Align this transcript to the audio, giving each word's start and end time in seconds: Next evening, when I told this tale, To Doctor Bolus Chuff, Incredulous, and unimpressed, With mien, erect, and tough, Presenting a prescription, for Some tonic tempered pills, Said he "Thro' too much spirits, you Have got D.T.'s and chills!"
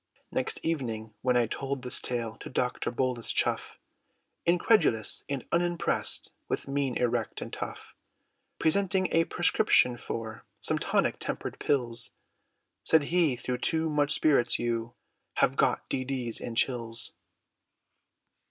Next 0.31 0.65
evening, 0.65 1.13
when 1.21 1.37
I 1.37 1.45
told 1.45 1.83
this 1.83 2.01
tale, 2.01 2.35
To 2.39 2.49
Doctor 2.49 2.89
Bolus 2.89 3.31
Chuff, 3.31 3.77
Incredulous, 4.47 5.23
and 5.29 5.45
unimpressed, 5.51 6.31
With 6.47 6.67
mien, 6.67 6.97
erect, 6.97 7.39
and 7.39 7.53
tough, 7.53 7.93
Presenting 8.57 9.09
a 9.11 9.25
prescription, 9.25 9.97
for 9.97 10.43
Some 10.59 10.79
tonic 10.79 11.19
tempered 11.19 11.59
pills, 11.59 12.09
Said 12.83 13.03
he 13.13 13.35
"Thro' 13.35 13.57
too 13.57 13.91
much 13.91 14.11
spirits, 14.13 14.57
you 14.57 14.93
Have 15.35 15.55
got 15.55 15.87
D.T.'s 15.87 16.41
and 16.41 16.57
chills!" 16.57 17.11